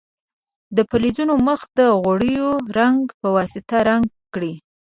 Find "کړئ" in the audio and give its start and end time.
4.33-4.53